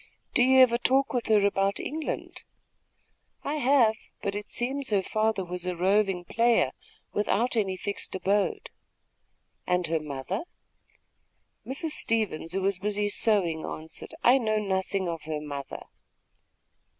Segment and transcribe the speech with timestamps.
[0.33, 2.41] "Do you ever talk with her about England?"
[3.43, 3.93] "I have;
[4.23, 6.71] but it seems her father was a roving player,
[7.13, 8.71] without any fixed abode."
[9.67, 10.45] "And her mother?"
[11.67, 11.91] Mrs.
[11.91, 15.83] Stevens, who was busy sewing, answered: "I know nothing of her mother."